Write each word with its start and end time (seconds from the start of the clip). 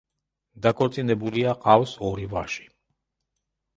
დაქორწინებულია, 0.65 1.53
ჰყავს 1.59 1.93
ორი 2.11 2.27
ვაჟი. 2.33 2.67